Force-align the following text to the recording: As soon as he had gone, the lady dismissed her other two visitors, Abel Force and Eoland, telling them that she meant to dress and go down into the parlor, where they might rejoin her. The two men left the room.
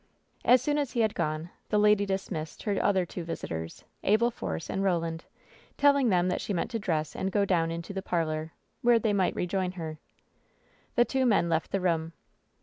As 0.43 0.63
soon 0.63 0.79
as 0.79 0.93
he 0.93 1.01
had 1.01 1.13
gone, 1.13 1.51
the 1.69 1.77
lady 1.77 2.07
dismissed 2.07 2.63
her 2.63 2.83
other 2.83 3.05
two 3.05 3.23
visitors, 3.23 3.83
Abel 4.01 4.31
Force 4.31 4.67
and 4.67 4.81
Eoland, 4.81 5.25
telling 5.77 6.09
them 6.09 6.27
that 6.27 6.41
she 6.41 6.53
meant 6.53 6.71
to 6.71 6.79
dress 6.79 7.15
and 7.15 7.31
go 7.31 7.45
down 7.45 7.69
into 7.69 7.93
the 7.93 8.01
parlor, 8.01 8.51
where 8.81 8.97
they 8.97 9.13
might 9.13 9.35
rejoin 9.35 9.73
her. 9.73 9.99
The 10.95 11.05
two 11.05 11.27
men 11.27 11.49
left 11.49 11.69
the 11.71 11.81
room. 11.81 12.13